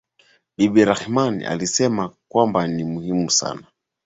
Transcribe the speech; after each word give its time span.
Bibi 0.57 0.83
Rahman 0.85 1.43
anasema 1.45 2.15
kwamba 2.29 2.67
Ni 2.67 2.83
muhimu 2.83 3.29
sana 3.29 3.67